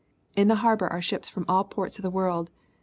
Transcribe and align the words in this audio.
In 0.35 0.47
the 0.47 0.55
harbor 0.55 0.87
are 0.91 0.99
ships 0.99 1.29
from 1.29 1.45
all 1.47 1.63
ports 1.63 1.99
of 1.99 2.01
the 2.01 2.09
world. 2.09 2.49